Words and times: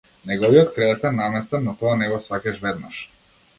Неговиот 0.29 0.71
кревет 0.77 1.05
е 1.09 1.11
наместен, 1.17 1.63
но 1.69 1.77
тоа 1.83 1.93
не 2.01 2.09
го 2.15 2.19
сфаќаш 2.29 2.61
веднаш. 2.67 3.07